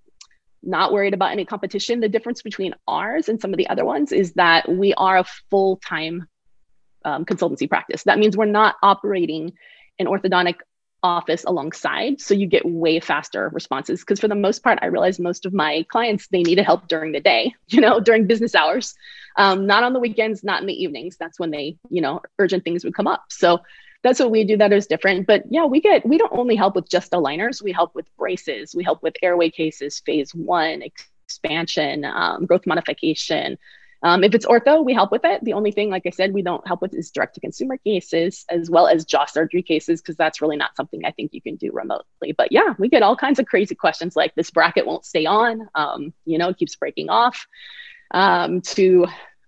not 0.63 0.93
worried 0.93 1.15
about 1.15 1.33
any 1.33 1.45
competition. 1.45 2.01
The 2.01 2.09
difference 2.09 2.43
between 2.43 2.75
ours 2.89 3.29
and 3.29 3.41
some 3.41 3.53
of 3.53 3.59
the 3.59 3.69
other 3.69 3.85
ones 3.85 4.13
is 4.13 4.33
that 4.35 4.69
we 4.69 4.95
are 4.95 5.19
a 5.19 5.25
full 5.51 5.77
time 5.77 6.27
um, 7.05 7.25
consultancy 7.25 7.69
practice. 7.69 8.05
That 8.05 8.19
means 8.19 8.37
we're 8.37 8.47
not 8.47 8.77
operating 8.83 9.53
an 9.99 10.07
orthodontic 10.07 10.57
office 11.05 11.45
alongside 11.45 12.21
so 12.21 12.35
you 12.35 12.47
get 12.47 12.65
way 12.65 12.99
faster 12.99 13.51
responses. 13.53 14.01
Because 14.01 14.19
for 14.19 14.27
the 14.27 14.35
most 14.35 14.65
part 14.65 14.79
i 14.83 14.87
realize 14.87 15.21
most 15.21 15.47
of 15.47 15.53
my 15.53 15.85
clients 15.91 16.27
they 16.29 16.43
needed 16.43 16.65
help 16.65 16.89
during 16.89 17.13
the 17.13 17.21
day 17.21 17.55
you 17.69 17.81
know 17.81 18.01
during 18.01 18.27
business 18.27 18.55
hours. 18.55 18.95
Um, 19.37 19.67
not 19.67 19.85
on 19.85 19.93
the 19.93 20.01
weekends 20.01 20.43
not 20.43 20.61
in 20.63 20.67
the 20.67 20.83
evenings. 20.83 21.17
That's 21.17 21.39
when 21.39 21.51
they 21.51 21.77
you 21.91 22.01
know 22.01 22.23
urgent 22.39 22.65
things 22.65 22.85
would 22.85 22.95
come 22.95 23.07
up. 23.07 23.25
So 23.29 23.61
that's 24.03 24.19
what 24.19 24.31
we 24.31 24.45
do 24.45 24.57
that 24.57 24.73
is 24.73 24.87
different. 24.87 25.27
But 25.27 25.45
yeah 25.51 25.67
we 25.67 25.81
get 25.81 26.07
we 26.07 26.19
don't 26.19 26.33
only 26.33 26.57
help 26.57 26.75
with 26.75 26.89
just 26.89 27.13
aligners. 27.13 27.63
We 27.63 27.73
help 27.73 27.95
with 27.95 28.07
braces. 28.17 28.75
We 28.75 28.83
help 28.83 29.03
with 29.03 29.15
airway 29.23 29.51
cases 29.51 30.01
phase 30.01 30.35
one 30.35 30.83
expansion 30.83 32.05
um, 32.05 32.47
growth 32.47 32.67
modification 32.67 33.59
um, 34.05 34.23
if 34.23 34.35
it's 34.35 34.45
ortho, 34.45 34.85
we 34.85 34.93
help 34.93 35.11
with 35.11 35.25
it. 35.25 35.43
The 35.43 35.55
only 35.55 35.73
thing, 35.73 35.89
like 35.89 36.03
I 36.07 36.11
said, 36.11 36.35
we 36.35 36.43
don't 36.43 36.67
help 36.69 36.83
with 36.83 36.93
is 36.95 37.11
direct 37.11 37.35
to 37.37 37.41
consumer 37.41 37.79
cases 37.79 38.45
as 38.51 38.69
well 38.69 38.87
as 38.87 39.07
jaw 39.07 39.25
surgery 39.25 39.63
cases, 39.63 40.03
because 40.03 40.17
that's 40.17 40.43
really 40.43 40.59
not 40.59 40.77
something 40.77 41.07
I 41.07 41.11
think 41.11 41.33
you 41.33 41.41
can 41.41 41.57
do 41.57 41.71
remotely. 41.73 42.33
But 42.37 42.53
yeah, 42.53 42.75
we 42.79 42.91
get 42.91 43.03
all 43.03 43.17
kinds 43.17 43.39
of 43.39 43.47
crazy 43.47 43.75
questions 43.75 44.15
like 44.15 44.35
this 44.35 44.51
bracket 44.51 44.87
won't 44.87 45.07
stay 45.07 45.25
on, 45.25 45.69
um, 45.75 46.13
you 46.27 46.37
know, 46.37 46.51
it 46.51 46.59
keeps 46.59 46.77
breaking 46.77 47.09
off, 47.09 47.47
um, 48.11 48.61
to 48.61 49.07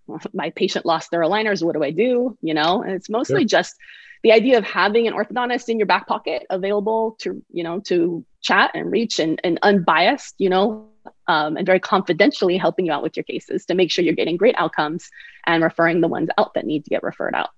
my 0.33 0.49
patient 0.49 0.87
lost 0.87 1.11
their 1.11 1.21
aligners. 1.21 1.62
What 1.62 1.75
do 1.75 1.85
I 1.85 1.90
do? 1.90 2.38
You 2.40 2.54
know, 2.54 2.83
and 2.83 2.92
it's 2.92 3.11
mostly 3.11 3.45
just 3.45 3.75
the 4.23 4.33
idea 4.33 4.57
of 4.57 4.64
having 4.64 5.07
an 5.07 5.12
orthodontist 5.12 5.69
in 5.69 5.78
your 5.78 5.87
back 5.87 6.09
pocket 6.09 6.47
available 6.49 7.19
to, 7.21 7.45
you 7.52 7.62
know, 7.62 7.80
to 7.80 8.25
chat 8.40 8.71
and 8.73 8.90
reach 8.90 9.19
and, 9.19 9.38
and 9.45 9.59
unbiased, 9.61 10.35
you 10.38 10.49
know, 10.49 10.88
um, 11.26 11.56
and 11.56 11.66
very 11.66 11.80
confidentially 11.80 12.56
helping 12.56 12.86
you 12.86 12.92
out 12.92 13.02
with 13.02 13.16
your 13.16 13.25
cases 13.25 13.64
to 13.66 13.75
make 13.75 13.90
sure 13.90 14.04
you're 14.04 14.14
getting 14.14 14.36
great 14.36 14.54
outcomes 14.58 15.10
and 15.46 15.62
referring 15.62 16.00
the 16.00 16.08
ones 16.08 16.28
out 16.38 16.54
that 16.54 16.66
need 16.66 16.84
to 16.84 16.90
get 16.90 17.02
referred 17.02 17.34
out. 17.34 17.50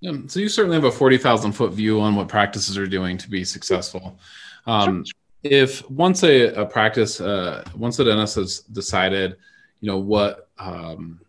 Yeah, 0.00 0.14
so 0.26 0.40
you 0.40 0.48
certainly 0.48 0.76
have 0.76 0.84
a 0.84 0.90
40,000 0.90 1.52
foot 1.52 1.72
view 1.72 2.00
on 2.00 2.16
what 2.16 2.28
practices 2.28 2.76
are 2.76 2.86
doing 2.86 3.16
to 3.18 3.30
be 3.30 3.44
successful. 3.44 4.18
Um, 4.66 5.04
sure. 5.04 5.12
If 5.44 5.88
once 5.90 6.22
a, 6.24 6.48
a 6.54 6.66
practice, 6.66 7.20
uh, 7.20 7.64
once 7.76 7.96
the 7.96 8.04
dentist 8.04 8.36
has 8.36 8.60
decided, 8.60 9.36
you 9.80 9.88
know, 9.88 9.98
what, 9.98 10.48
um, 10.58 11.20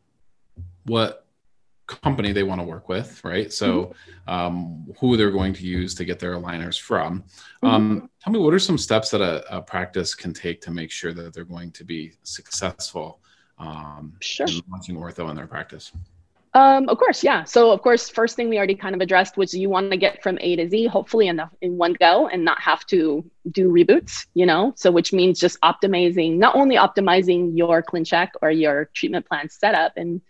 what 0.85 1.22
company 1.87 2.31
they 2.31 2.43
want 2.43 2.61
to 2.61 2.65
work 2.65 2.89
with, 2.89 3.23
right? 3.23 3.51
So, 3.51 3.93
mm-hmm. 4.27 4.29
um, 4.29 4.93
who 4.99 5.17
they're 5.17 5.31
going 5.31 5.53
to 5.53 5.63
use 5.63 5.93
to 5.95 6.05
get 6.05 6.19
their 6.19 6.35
aligners 6.35 6.79
from. 6.79 7.21
Mm-hmm. 7.63 7.67
Um, 7.67 8.09
tell 8.21 8.33
me, 8.33 8.39
what 8.39 8.53
are 8.53 8.59
some 8.59 8.77
steps 8.77 9.09
that 9.11 9.21
a, 9.21 9.57
a, 9.57 9.61
practice 9.61 10.15
can 10.15 10.33
take 10.33 10.61
to 10.61 10.71
make 10.71 10.91
sure 10.91 11.13
that 11.13 11.33
they're 11.33 11.43
going 11.43 11.71
to 11.71 11.83
be 11.83 12.13
successful 12.23 13.19
um, 13.57 14.13
sure. 14.21 14.47
in 14.47 14.61
launching 14.71 14.95
ortho 14.95 15.29
in 15.29 15.35
their 15.35 15.47
practice? 15.47 15.91
Um, 16.55 16.87
of 16.87 16.99
course, 16.99 17.23
yeah. 17.23 17.43
So, 17.45 17.71
of 17.71 17.81
course, 17.81 18.09
first 18.09 18.35
thing 18.35 18.47
we 18.47 18.57
already 18.57 18.75
kind 18.75 18.93
of 18.93 19.01
addressed, 19.01 19.37
which 19.37 19.53
you 19.55 19.69
want 19.69 19.89
to 19.89 19.97
get 19.97 20.21
from 20.21 20.37
A 20.39 20.55
to 20.55 20.69
Z, 20.69 20.85
hopefully 20.85 21.27
in 21.27 21.35
the 21.35 21.49
in 21.61 21.77
one 21.77 21.93
go, 21.93 22.27
and 22.27 22.45
not 22.45 22.61
have 22.61 22.85
to 22.87 23.25
do 23.51 23.69
reboots. 23.69 24.27
You 24.35 24.45
know, 24.45 24.73
so 24.75 24.91
which 24.91 25.13
means 25.13 25.39
just 25.39 25.59
optimizing, 25.61 26.37
not 26.37 26.55
only 26.55 26.75
optimizing 26.75 27.57
your 27.57 27.81
ClinCheck 27.81 28.29
or 28.41 28.51
your 28.51 28.85
treatment 28.93 29.27
plan 29.27 29.49
setup 29.49 29.93
and 29.97 30.21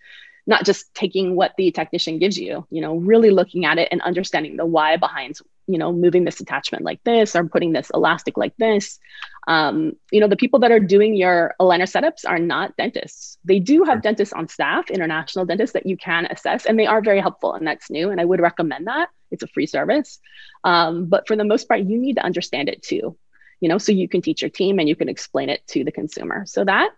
not 0.45 0.65
just 0.65 0.93
taking 0.93 1.35
what 1.35 1.53
the 1.57 1.71
technician 1.71 2.19
gives 2.19 2.37
you 2.37 2.65
you 2.69 2.81
know 2.81 2.95
really 2.95 3.29
looking 3.29 3.65
at 3.65 3.77
it 3.77 3.87
and 3.91 4.01
understanding 4.01 4.57
the 4.57 4.65
why 4.65 4.97
behind 4.97 5.39
you 5.67 5.77
know, 5.77 5.93
moving 5.93 6.25
this 6.25 6.39
attachment 6.39 6.83
like 6.83 7.03
this 7.03 7.35
or 7.35 7.45
putting 7.45 7.71
this 7.71 7.89
elastic 7.93 8.37
like 8.37 8.55
this. 8.57 8.99
Um, 9.47 9.93
you 10.11 10.19
know, 10.19 10.27
the 10.27 10.35
people 10.35 10.59
that 10.59 10.71
are 10.71 10.79
doing 10.79 11.15
your 11.15 11.55
aligner 11.59 11.89
setups 11.89 12.27
are 12.27 12.39
not 12.39 12.75
dentists. 12.77 13.37
They 13.45 13.59
do 13.59 13.83
have 13.83 14.01
dentists 14.01 14.33
on 14.33 14.47
staff, 14.47 14.89
international 14.89 15.45
dentists 15.45 15.73
that 15.73 15.85
you 15.85 15.97
can 15.97 16.25
assess, 16.25 16.65
and 16.65 16.77
they 16.77 16.85
are 16.85 17.01
very 17.01 17.19
helpful, 17.19 17.53
and 17.53 17.65
that's 17.65 17.89
new. 17.89 18.09
And 18.09 18.19
I 18.19 18.25
would 18.25 18.41
recommend 18.41 18.87
that. 18.87 19.09
It's 19.31 19.43
a 19.43 19.47
free 19.47 19.65
service. 19.65 20.19
Um, 20.63 21.05
but 21.05 21.27
for 21.27 21.35
the 21.35 21.45
most 21.45 21.67
part, 21.67 21.81
you 21.81 21.97
need 21.97 22.15
to 22.15 22.23
understand 22.23 22.69
it 22.69 22.81
too, 22.81 23.17
you 23.59 23.69
know, 23.69 23.77
so 23.77 23.91
you 23.91 24.07
can 24.07 24.21
teach 24.21 24.41
your 24.41 24.49
team 24.49 24.79
and 24.79 24.87
you 24.87 24.95
can 24.95 25.09
explain 25.09 25.49
it 25.49 25.65
to 25.67 25.83
the 25.83 25.91
consumer. 25.91 26.45
So 26.45 26.63
that 26.65 26.91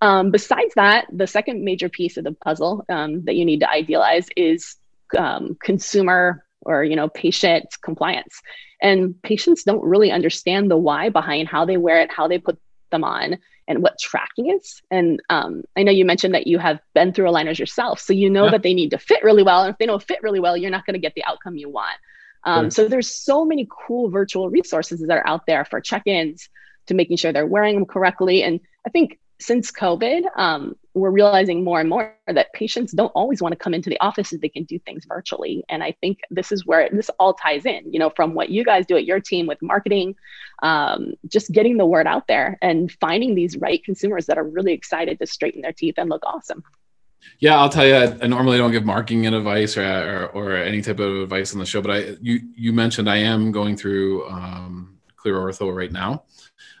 um, 0.00 0.30
besides 0.30 0.74
that, 0.76 1.06
the 1.12 1.26
second 1.26 1.64
major 1.64 1.88
piece 1.88 2.16
of 2.16 2.24
the 2.24 2.32
puzzle 2.32 2.84
um, 2.88 3.24
that 3.24 3.36
you 3.36 3.44
need 3.44 3.60
to 3.60 3.70
idealize 3.70 4.28
is 4.36 4.76
um, 5.16 5.56
consumer 5.60 6.44
or 6.62 6.84
you 6.84 6.96
know 6.96 7.08
patient 7.08 7.66
compliance. 7.82 8.40
And 8.82 9.20
patients 9.22 9.64
don't 9.64 9.84
really 9.84 10.10
understand 10.10 10.70
the 10.70 10.76
why 10.76 11.10
behind 11.10 11.48
how 11.48 11.66
they 11.66 11.76
wear 11.76 12.00
it, 12.00 12.10
how 12.10 12.28
they 12.28 12.38
put 12.38 12.58
them 12.90 13.04
on, 13.04 13.38
and 13.68 13.82
what 13.82 13.98
tracking 13.98 14.50
is. 14.50 14.80
And 14.90 15.20
um, 15.28 15.64
I 15.76 15.82
know 15.82 15.92
you 15.92 16.06
mentioned 16.06 16.34
that 16.34 16.46
you 16.46 16.58
have 16.58 16.80
been 16.94 17.12
through 17.12 17.26
aligners 17.26 17.58
yourself, 17.58 18.00
so 18.00 18.12
you 18.14 18.30
know 18.30 18.46
yeah. 18.46 18.52
that 18.52 18.62
they 18.62 18.72
need 18.72 18.90
to 18.90 18.98
fit 18.98 19.22
really 19.22 19.42
well. 19.42 19.62
And 19.62 19.72
if 19.72 19.78
they 19.78 19.86
don't 19.86 20.02
fit 20.02 20.22
really 20.22 20.40
well, 20.40 20.56
you're 20.56 20.70
not 20.70 20.86
going 20.86 20.94
to 20.94 21.00
get 21.00 21.14
the 21.14 21.24
outcome 21.24 21.56
you 21.56 21.68
want. 21.68 21.96
Um. 22.44 22.70
So 22.70 22.88
there's 22.88 23.14
so 23.14 23.44
many 23.44 23.68
cool 23.86 24.08
virtual 24.08 24.48
resources 24.48 25.00
that 25.00 25.10
are 25.10 25.26
out 25.26 25.44
there 25.46 25.66
for 25.66 25.78
check-ins 25.78 26.48
to 26.86 26.94
making 26.94 27.18
sure 27.18 27.32
they're 27.32 27.46
wearing 27.46 27.74
them 27.74 27.84
correctly. 27.84 28.42
And 28.42 28.60
I 28.86 28.88
think 28.88 29.18
since 29.40 29.72
COVID, 29.72 30.22
um, 30.36 30.76
we're 30.94 31.10
realizing 31.10 31.64
more 31.64 31.80
and 31.80 31.88
more 31.88 32.14
that 32.26 32.52
patients 32.52 32.92
don't 32.92 33.12
always 33.12 33.40
want 33.40 33.52
to 33.52 33.56
come 33.56 33.74
into 33.74 33.88
the 33.88 33.98
office 34.00 34.32
if 34.32 34.40
they 34.40 34.48
can 34.48 34.64
do 34.64 34.78
things 34.80 35.04
virtually. 35.06 35.64
And 35.68 35.82
I 35.82 35.92
think 36.00 36.18
this 36.30 36.52
is 36.52 36.66
where 36.66 36.88
this 36.92 37.10
all 37.18 37.34
ties 37.34 37.64
in, 37.64 37.92
you 37.92 37.98
know, 37.98 38.10
from 38.10 38.34
what 38.34 38.50
you 38.50 38.64
guys 38.64 38.86
do 38.86 38.96
at 38.96 39.04
your 39.04 39.20
team 39.20 39.46
with 39.46 39.62
marketing, 39.62 40.16
um, 40.62 41.14
just 41.28 41.52
getting 41.52 41.76
the 41.76 41.86
word 41.86 42.06
out 42.06 42.26
there 42.26 42.58
and 42.60 42.92
finding 43.00 43.34
these 43.34 43.56
right 43.56 43.82
consumers 43.82 44.26
that 44.26 44.38
are 44.38 44.44
really 44.44 44.72
excited 44.72 45.18
to 45.18 45.26
straighten 45.26 45.62
their 45.62 45.72
teeth 45.72 45.94
and 45.96 46.10
look 46.10 46.24
awesome. 46.26 46.62
Yeah, 47.38 47.58
I'll 47.58 47.68
tell 47.68 47.86
you. 47.86 47.94
I 47.94 48.26
normally 48.26 48.58
don't 48.58 48.72
give 48.72 48.84
marketing 48.84 49.26
advice 49.26 49.76
or, 49.76 49.84
or, 49.84 50.26
or 50.28 50.56
any 50.56 50.82
type 50.82 51.00
of 51.00 51.22
advice 51.22 51.52
on 51.52 51.58
the 51.58 51.66
show, 51.66 51.82
but 51.82 51.90
I 51.90 52.16
you 52.20 52.40
you 52.54 52.72
mentioned 52.72 53.08
I 53.08 53.16
am 53.16 53.52
going 53.52 53.76
through 53.76 54.28
um, 54.28 54.98
Clear 55.20 55.36
Ortho 55.36 55.74
right 55.74 55.92
now, 55.92 56.24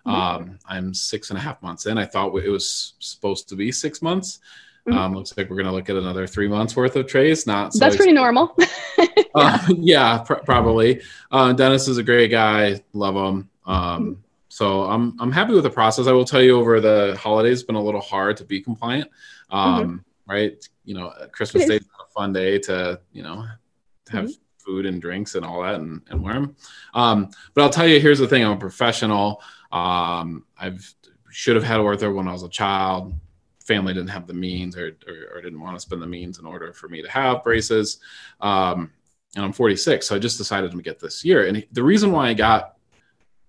Mm-hmm. 0.06 0.16
Um, 0.16 0.58
I'm 0.66 0.94
six 0.94 1.30
and 1.30 1.38
a 1.38 1.42
half 1.42 1.62
months 1.62 1.86
in. 1.86 1.98
I 1.98 2.06
thought 2.06 2.34
it 2.36 2.48
was 2.48 2.94
supposed 2.98 3.48
to 3.50 3.56
be 3.56 3.70
six 3.70 4.00
months. 4.02 4.40
Mm-hmm. 4.88 4.98
Um, 4.98 5.14
looks 5.14 5.36
like 5.36 5.50
we're 5.50 5.56
going 5.56 5.66
to 5.66 5.72
look 5.72 5.90
at 5.90 5.96
another 5.96 6.26
three 6.26 6.48
months 6.48 6.74
worth 6.74 6.96
of 6.96 7.06
trays. 7.06 7.46
Not 7.46 7.74
so 7.74 7.80
that's 7.80 7.96
pretty 7.96 8.12
normal. 8.12 8.56
yeah, 8.58 9.06
uh, 9.34 9.58
yeah 9.76 10.18
pr- 10.18 10.34
probably. 10.34 11.02
Uh, 11.30 11.52
Dennis 11.52 11.86
is 11.86 11.98
a 11.98 12.02
great 12.02 12.30
guy. 12.30 12.80
Love 12.92 13.14
him. 13.14 13.50
Um, 13.66 13.76
mm-hmm. 13.76 14.12
So 14.48 14.84
I'm 14.84 15.16
I'm 15.20 15.30
happy 15.30 15.52
with 15.52 15.64
the 15.64 15.70
process. 15.70 16.06
I 16.06 16.12
will 16.12 16.24
tell 16.24 16.42
you, 16.42 16.58
over 16.58 16.80
the 16.80 17.16
holidays, 17.20 17.60
it's 17.60 17.66
been 17.66 17.76
a 17.76 17.82
little 17.82 18.00
hard 18.00 18.36
to 18.38 18.44
be 18.44 18.60
compliant. 18.60 19.10
Um, 19.50 19.84
mm-hmm. 19.84 19.96
Right, 20.32 20.68
you 20.84 20.94
know, 20.94 21.12
Christmas 21.32 21.66
Day 21.66 21.76
is 21.76 21.86
a 22.00 22.12
fun 22.12 22.32
day 22.32 22.58
to 22.60 23.00
you 23.12 23.22
know 23.22 23.44
have 24.10 24.24
mm-hmm. 24.24 24.32
Food 24.70 24.86
and 24.86 25.00
drinks 25.00 25.34
and 25.34 25.44
all 25.44 25.62
that 25.62 25.74
and, 25.74 26.00
and 26.10 26.22
wear 26.22 26.34
them. 26.34 26.56
Um, 26.94 27.30
but 27.54 27.62
I'll 27.62 27.70
tell 27.70 27.88
you, 27.88 28.00
here's 28.00 28.18
the 28.18 28.28
thing: 28.28 28.44
I'm 28.44 28.52
a 28.52 28.56
professional. 28.56 29.42
Um, 29.72 30.44
I've 30.58 30.94
should 31.30 31.56
have 31.56 31.64
had 31.64 31.78
ortho 31.78 32.14
when 32.14 32.28
I 32.28 32.32
was 32.32 32.42
a 32.42 32.48
child. 32.48 33.14
Family 33.64 33.94
didn't 33.94 34.08
have 34.10 34.26
the 34.26 34.34
means 34.34 34.76
or, 34.76 34.96
or, 35.06 35.36
or 35.36 35.40
didn't 35.40 35.60
want 35.60 35.76
to 35.76 35.80
spend 35.80 36.02
the 36.02 36.06
means 36.06 36.40
in 36.40 36.46
order 36.46 36.72
for 36.72 36.88
me 36.88 37.02
to 37.02 37.10
have 37.10 37.44
braces. 37.44 37.98
Um, 38.40 38.90
and 39.36 39.44
I'm 39.44 39.52
46, 39.52 40.08
so 40.08 40.16
I 40.16 40.18
just 40.18 40.38
decided 40.38 40.72
to 40.72 40.82
get 40.82 40.98
this 40.98 41.24
year. 41.24 41.46
And 41.46 41.64
the 41.70 41.84
reason 41.84 42.10
why 42.10 42.28
I 42.28 42.34
got 42.34 42.78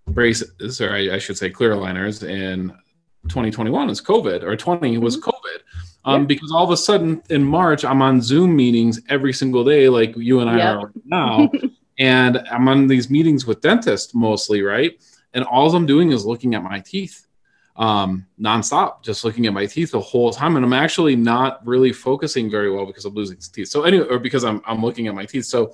braces, 0.08 0.80
or 0.80 0.92
I, 0.92 1.16
I 1.16 1.18
should 1.18 1.40
say 1.40 1.50
clear 1.50 1.74
aligners, 1.74 2.22
in 2.22 2.70
2021 3.30 3.90
is 3.90 4.00
COVID, 4.00 4.44
or 4.44 4.56
20 4.56 5.00
was 5.00 5.18
mm-hmm. 5.18 5.30
COVID. 5.30 5.41
Um, 6.04 6.22
yeah. 6.22 6.28
Because 6.28 6.52
all 6.52 6.64
of 6.64 6.72
a 6.72 6.78
sudden 6.78 7.22
in 7.30 7.44
March, 7.44 7.86
I'm 7.86 8.02
on 8.02 8.22
Zoom 8.22 8.56
meetings 8.56 9.00
every 9.10 9.34
single 9.34 9.64
day, 9.64 9.88
like 9.90 10.16
you 10.18 10.40
and 10.40 10.50
I 10.50 10.58
yep. 10.58 10.76
are 10.78 10.92
now. 11.06 11.52
and 12.00 12.38
I'm 12.50 12.68
on 12.68 12.88
these 12.88 13.10
meetings 13.10 13.46
with 13.46 13.62
dentists 13.62 14.16
mostly, 14.16 14.62
right? 14.64 14.98
and 15.34 15.44
all 15.46 15.74
I'm 15.74 15.86
doing 15.86 16.12
is 16.12 16.26
looking 16.26 16.56
at 16.56 16.64
my 16.64 16.80
teeth 16.80 17.28
um, 17.78 18.28
nonstop, 18.40 19.02
just 19.02 19.24
looking 19.24 19.48
at 19.48 19.54
my 19.54 19.66
teeth 19.66 19.92
the 19.92 20.00
whole 20.00 20.32
time. 20.32 20.56
And 20.56 20.66
I'm 20.66 20.74
actually 20.74 21.16
not 21.16 21.66
really 21.66 21.94
focusing 21.94 22.50
very 22.50 22.70
well 22.70 22.86
because 22.86 23.06
I'm 23.06 23.14
losing 23.14 23.38
teeth. 23.38 23.70
So 23.70 23.84
anyway, 23.84 24.08
or 24.08 24.20
because 24.20 24.44
I'm, 24.44 24.62
I'm 24.66 24.84
looking 24.84 25.08
at 25.08 25.16
my 25.16 25.26
teeth. 25.26 25.46
So 25.46 25.74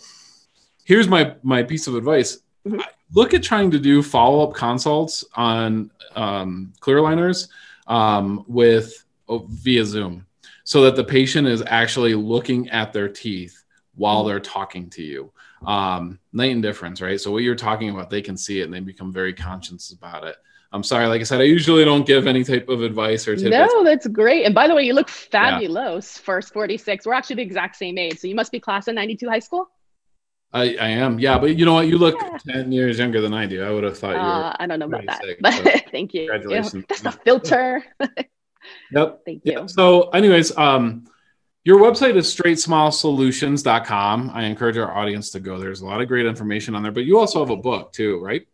here's 0.86 1.08
my, 1.08 1.36
my 1.44 1.64
piece 1.64 1.88
of 1.88 1.96
advice. 1.96 2.40
Mm-hmm. 2.66 2.80
Look 3.14 3.34
at 3.34 3.42
trying 3.42 3.72
to 3.72 3.80
do 3.80 4.04
follow-up 4.04 4.54
consults 4.54 5.24
on 5.36 5.92
um, 6.16 6.74
clear 6.80 6.98
aligners 6.98 7.50
um, 7.88 8.46
with 8.48 9.06
via 9.30 9.86
Zoom 9.86 10.26
so 10.64 10.82
that 10.82 10.96
the 10.96 11.04
patient 11.04 11.48
is 11.48 11.64
actually 11.68 12.14
looking 12.14 12.70
at 12.70 12.94
their 12.94 13.08
teeth 13.08 13.64
while 13.96 14.24
they're 14.24 14.40
talking 14.40 14.90
to 14.92 15.02
you 15.02 15.32
um, 15.66 16.20
night 16.34 16.52
and 16.52 16.62
difference, 16.62 17.02
right? 17.02 17.20
So 17.20 17.32
what 17.32 17.44
you're 17.44 17.56
talking 17.56 17.90
about, 17.90 18.10
they 18.10 18.22
can 18.22 18.38
see 18.38 18.62
it 18.62 18.64
and 18.64 18.74
they 18.74 18.80
become 18.80 19.12
very 19.12 19.34
conscious 19.34 19.92
about 19.92 20.24
it. 20.24 20.36
I'm 20.74 20.84
sorry, 20.84 21.08
like 21.08 21.22
I 21.22 21.24
said, 21.24 21.40
I 21.40 21.46
usually 21.46 21.86
don't 21.86 22.06
give 22.06 22.28
any 22.28 22.44
type 22.44 22.68
of 22.68 22.84
advice 22.84 23.28
or 23.28 23.36
tidbits. 23.36 23.74
No, 23.74 23.84
that's 23.84 24.06
great. 24.08 24.46
And 24.46 24.54
by 24.54 24.68
the 24.68 24.76
way, 24.76 24.84
you 24.84 24.94
look 24.94 25.10
fabulous. 25.10 26.18
Yeah. 26.18 26.26
First 26.26 26.54
46. 26.54 27.06
We're 27.06 27.14
actually 27.14 27.38
the 27.38 27.44
exact 27.44 27.78
same 27.78 27.98
age. 27.98 28.20
So 28.20 28.28
you 28.28 28.36
must 28.36 28.52
be 28.52 28.60
class 28.60 28.88
of 28.90 28.96
92 28.96 29.30
high 29.30 29.40
school. 29.40 29.70
I, 30.54 30.76
I 30.76 30.88
am, 30.90 31.20
yeah, 31.20 31.38
but 31.38 31.58
you 31.58 31.66
know 31.66 31.74
what? 31.74 31.88
You 31.88 31.98
look 31.98 32.16
yeah. 32.22 32.38
ten 32.54 32.72
years 32.72 32.98
younger 32.98 33.20
than 33.20 33.34
I 33.34 33.46
do. 33.46 33.64
I 33.64 33.70
would 33.70 33.84
have 33.84 33.98
thought 33.98 34.12
you 34.12 34.16
were. 34.16 34.46
Uh, 34.46 34.56
I 34.58 34.66
don't 34.66 34.80
know 34.80 34.86
about 34.86 35.06
that, 35.06 35.22
but 35.42 35.54
so 35.54 35.64
thank 35.92 36.14
you. 36.14 36.30
Congratulations. 36.32 36.86
that's 36.88 37.02
the 37.02 37.12
filter. 37.12 37.84
yep. 38.92 39.22
Thank 39.26 39.46
you. 39.46 39.54
Yep. 39.54 39.70
So, 39.70 40.10
anyways, 40.10 40.58
um, 40.58 41.06
your 41.64 41.80
website 41.80 42.16
is 42.16 42.34
straightsmilesolutions.com. 42.34 44.32
I 44.34 44.44
encourage 44.44 44.78
our 44.78 44.96
audience 44.96 45.32
to 45.32 45.40
go. 45.40 45.60
There's 45.60 45.82
a 45.82 45.86
lot 45.86 46.02
of 46.02 46.08
great 46.08 46.26
information 46.26 46.76
on 46.76 46.84
there, 46.84 46.94
but 46.94 47.04
you 47.04 47.20
also 47.20 47.40
have 47.40 47.50
a 47.50 47.58
book 47.58 47.92
too, 47.92 48.20
right? 48.24 48.48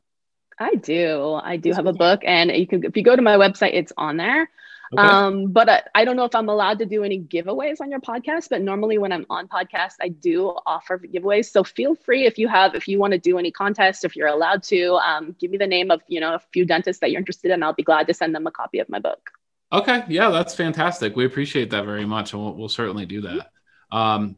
I 0.60 0.75
do. 0.75 1.39
I 1.43 1.58
do 1.58 1.74
have 1.74 1.86
a 1.86 1.93
book, 1.93 2.22
and 2.25 2.51
you 2.51 2.65
can 2.67 2.84
if 2.84 2.98
you 2.98 3.03
go 3.03 3.15
to 3.15 3.22
my 3.22 3.38
website, 3.38 3.74
it's 3.74 3.93
on 3.98 4.17
there. 4.17 4.50
Okay. 4.93 5.08
Um, 5.08 5.51
but 5.51 5.70
I, 5.70 5.84
I 5.96 6.05
don't 6.05 6.15
know 6.15 6.25
if 6.25 6.36
I'm 6.36 6.50
allowed 6.50 6.79
to 6.79 6.86
do 6.86 7.03
any 7.03 7.20
giveaways 7.20 7.82
on 7.82 7.89
your 7.89 8.00
podcast. 8.00 8.50
But 8.50 8.62
normally, 8.62 8.98
when 8.98 9.12
I'm 9.12 9.25
on 9.29 9.48
podcast, 9.48 9.93
I 10.01 10.10
do 10.10 10.55
offer 10.65 11.00
giveaways. 11.00 11.51
So 11.51 11.63
feel 11.63 11.96
free 11.96 12.25
if 12.25 12.38
you 12.38 12.48
have 12.48 12.75
if 12.75 12.88
you 12.88 13.00
want 13.00 13.13
to 13.13 13.20
do 13.20 13.38
any 13.38 13.51
contests, 13.51 14.03
if 14.03 14.15
you're 14.15 14.27
allowed 14.27 14.63
to, 14.63 14.96
um, 14.96 15.36
give 15.39 15.51
me 15.51 15.58
the 15.58 15.67
name 15.67 15.91
of 15.91 16.01
you 16.08 16.20
know 16.20 16.36
a 16.36 16.39
few 16.51 16.65
dentists 16.65 17.00
that 17.01 17.12
you're 17.12 17.20
interested 17.20 17.51
in. 17.51 17.63
I'll 17.63 17.74
be 17.74 17.84
glad 17.84 18.08
to 18.08 18.13
send 18.13 18.36
them 18.36 18.48
a 18.48 18.51
copy 18.51 18.79
of 18.79 18.89
my 18.89 19.00
book. 19.00 19.29
Okay, 19.74 20.03
yeah, 20.08 20.30
that's 20.30 20.53
fantastic. 20.53 21.15
We 21.15 21.25
appreciate 21.25 21.72
that 21.72 21.86
very 21.86 22.06
much, 22.06 22.34
and 22.34 22.44
we'll, 22.44 22.53
we'll 22.53 22.70
certainly 22.70 23.08
do 23.08 23.22
that. 23.22 23.50
Um, 23.92 24.38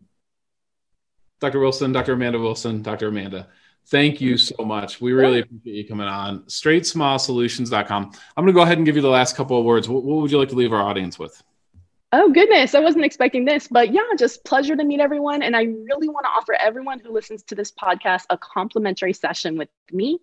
Dr. 1.42 1.60
Wilson, 1.60 1.92
Dr. 1.92 2.14
Amanda 2.14 2.40
Wilson, 2.40 2.82
Dr. 2.82 3.10
Amanda, 3.10 3.50
thank 3.88 4.22
you 4.22 4.38
so 4.38 4.64
much. 4.64 5.02
We 5.02 5.12
really 5.12 5.42
appreciate 5.42 5.76
you 5.76 5.88
coming 5.88 6.08
on. 6.08 6.44
StraightSmileSolutions.com. 6.44 8.04
I'm 8.06 8.44
going 8.44 8.48
to 8.48 8.54
go 8.54 8.62
ahead 8.62 8.78
and 8.78 8.86
give 8.86 8.96
you 8.96 9.02
the 9.02 9.10
last 9.10 9.36
couple 9.36 9.60
of 9.60 9.66
words. 9.66 9.90
What, 9.90 10.04
what 10.06 10.22
would 10.22 10.32
you 10.32 10.40
like 10.40 10.50
to 10.50 10.56
leave 10.56 10.72
our 10.72 10.82
audience 10.82 11.20
with? 11.20 11.44
Oh, 12.14 12.32
goodness. 12.32 12.74
I 12.74 12.80
wasn't 12.80 13.04
expecting 13.04 13.44
this, 13.44 13.68
but 13.68 13.92
yeah, 13.92 14.04
just 14.18 14.46
pleasure 14.46 14.78
to 14.78 14.84
meet 14.86 15.02
everyone. 15.02 15.44
And 15.44 15.54
I 15.54 15.64
really 15.64 16.08
want 16.08 16.26
to 16.26 16.30
offer 16.30 16.54
everyone 16.54 17.00
who 17.00 17.12
listens 17.12 17.44
to 17.44 17.56
this 17.56 17.74
podcast 17.74 18.24
a 18.30 18.38
complimentary 18.38 19.12
session 19.12 19.58
with 19.58 19.68
me. 19.92 20.20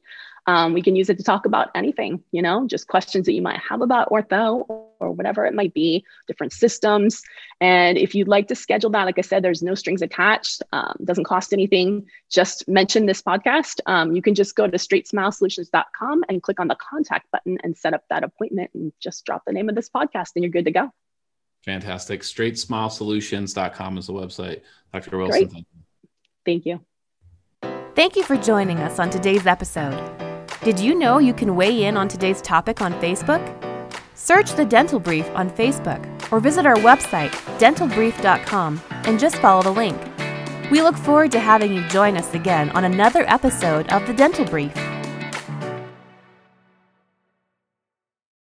Um, 0.46 0.72
we 0.72 0.82
can 0.82 0.96
use 0.96 1.10
it 1.10 1.18
to 1.18 1.24
talk 1.24 1.44
about 1.44 1.70
anything, 1.74 2.24
you 2.32 2.40
know, 2.42 2.66
just 2.66 2.88
questions 2.88 3.26
that 3.26 3.32
you 3.32 3.42
might 3.42 3.60
have 3.68 3.82
about 3.82 4.10
ortho 4.10 4.86
or 5.02 5.12
whatever 5.12 5.44
it 5.44 5.54
might 5.54 5.74
be, 5.74 6.04
different 6.26 6.52
systems. 6.52 7.22
And 7.60 7.98
if 7.98 8.14
you'd 8.14 8.28
like 8.28 8.48
to 8.48 8.54
schedule 8.54 8.90
that, 8.90 9.04
like 9.04 9.18
I 9.18 9.22
said, 9.22 9.42
there's 9.42 9.62
no 9.62 9.74
strings 9.74 10.02
attached, 10.02 10.62
um, 10.72 10.96
doesn't 11.04 11.24
cost 11.24 11.52
anything. 11.52 12.06
Just 12.30 12.68
mention 12.68 13.06
this 13.06 13.22
podcast. 13.22 13.80
Um, 13.86 14.12
you 14.14 14.22
can 14.22 14.34
just 14.34 14.54
go 14.54 14.66
to 14.66 14.76
straightsmilesolutions.com 14.78 16.24
and 16.28 16.42
click 16.42 16.60
on 16.60 16.68
the 16.68 16.76
contact 16.76 17.30
button 17.30 17.58
and 17.62 17.76
set 17.76 17.94
up 17.94 18.04
that 18.10 18.24
appointment 18.24 18.70
and 18.74 18.92
just 19.00 19.24
drop 19.24 19.42
the 19.46 19.52
name 19.52 19.68
of 19.68 19.74
this 19.74 19.90
podcast 19.90 20.30
and 20.36 20.44
you're 20.44 20.50
good 20.52 20.64
to 20.66 20.70
go. 20.70 20.90
Fantastic. 21.64 22.22
StraightSmileSolutions.com 22.22 23.98
is 23.98 24.06
the 24.06 24.12
website. 24.12 24.62
Dr. 24.92 25.18
Wilson. 25.18 25.48
Great. 25.48 25.66
Thank 26.44 26.66
you. 26.66 26.80
Thank 27.94 28.16
you 28.16 28.24
for 28.24 28.36
joining 28.36 28.78
us 28.78 28.98
on 28.98 29.10
today's 29.10 29.46
episode. 29.46 30.10
Did 30.64 30.78
you 30.78 30.94
know 30.94 31.18
you 31.18 31.34
can 31.34 31.56
weigh 31.56 31.84
in 31.84 31.96
on 31.96 32.08
today's 32.08 32.40
topic 32.40 32.80
on 32.80 32.94
Facebook? 32.94 33.71
Search 34.14 34.52
the 34.52 34.64
Dental 34.64 35.00
Brief 35.00 35.28
on 35.34 35.50
Facebook 35.50 36.02
or 36.30 36.40
visit 36.40 36.66
our 36.66 36.76
website, 36.76 37.30
dentalbrief.com, 37.58 38.80
and 38.90 39.18
just 39.18 39.36
follow 39.36 39.62
the 39.62 39.70
link. 39.70 40.00
We 40.70 40.82
look 40.82 40.96
forward 40.96 41.32
to 41.32 41.40
having 41.40 41.72
you 41.72 41.86
join 41.88 42.16
us 42.16 42.32
again 42.34 42.70
on 42.70 42.84
another 42.84 43.24
episode 43.28 43.92
of 43.92 44.06
the 44.06 44.14
Dental 44.14 44.44
Brief. 44.44 44.72